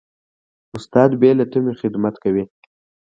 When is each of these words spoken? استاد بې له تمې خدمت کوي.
استاد 0.77 1.09
بې 1.21 1.31
له 1.39 1.45
تمې 1.51 1.73
خدمت 1.81 2.15
کوي. 2.23 2.43